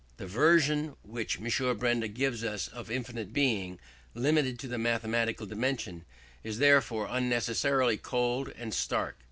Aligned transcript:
The 0.17 0.25
version 0.25 0.95
which 1.03 1.37
M. 1.39 1.77
Benda 1.77 2.07
gives 2.07 2.43
us 2.43 2.67
of 2.69 2.89
infinite 2.89 3.31
Being, 3.33 3.77
limited 4.15 4.57
to 4.57 4.67
the 4.67 4.79
mathematical 4.79 5.45
dimension, 5.45 6.05
is 6.43 6.57
therefore 6.57 7.07
unnecessarily 7.07 7.97
cold 7.97 8.51
and 8.57 8.73
stark. 8.73 9.17